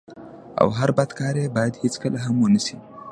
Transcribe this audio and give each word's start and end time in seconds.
او 0.61 0.69
هر 0.79 0.89
بد 0.97 1.09
کار 1.19 1.35
بايد 1.55 1.73
هيڅکله 1.81 2.17
هم 2.25 2.35
و 2.43 2.47
نه 2.53 2.61
سي. 2.65 2.75